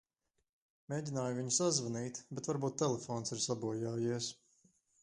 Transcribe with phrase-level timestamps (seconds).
[0.93, 4.35] Mēģināju viņu sazvanīt, bet varbūt telefons ir sabojājies.